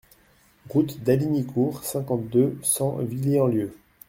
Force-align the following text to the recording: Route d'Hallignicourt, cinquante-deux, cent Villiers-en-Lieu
Route 0.67 1.03
d'Hallignicourt, 1.03 1.83
cinquante-deux, 1.83 2.57
cent 2.63 2.97
Villiers-en-Lieu 3.03 3.75